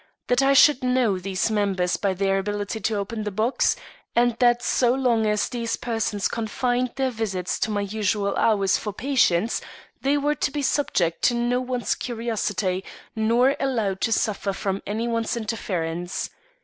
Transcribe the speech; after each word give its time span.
That 0.29 0.41
I 0.41 0.53
should 0.53 0.83
know 0.83 1.19
these 1.19 1.51
members 1.51 1.95
by 1.95 2.15
their 2.15 2.39
ability 2.39 2.79
to 2.79 2.95
open 2.95 3.23
the 3.23 3.29
box, 3.29 3.75
and 4.15 4.35
that 4.39 4.63
so 4.63 4.95
long 4.95 5.27
as 5.27 5.47
these 5.47 5.75
persons 5.75 6.27
confined 6.27 6.93
their 6.95 7.11
visits 7.11 7.59
to 7.59 7.69
my 7.69 7.81
usual 7.81 8.35
hours 8.35 8.79
for 8.79 8.93
patients, 8.93 9.61
they 10.01 10.17
were 10.17 10.33
to 10.33 10.49
be 10.49 10.63
subject 10.63 11.21
to 11.25 11.35
no 11.35 11.61
one's 11.61 11.93
curiosity, 11.93 12.83
nor 13.15 13.55
allowed 13.59 14.01
to 14.01 14.11
suffer 14.11 14.53
from 14.53 14.81
any 14.87 15.07
one's 15.07 15.37
interference. 15.37 16.31